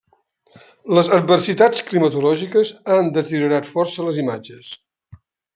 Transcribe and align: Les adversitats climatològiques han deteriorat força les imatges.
Les 0.97 1.09
adversitats 1.17 1.83
climatològiques 1.91 2.73
han 2.95 3.13
deteriorat 3.21 3.73
força 3.77 4.09
les 4.11 4.23
imatges. 4.27 4.77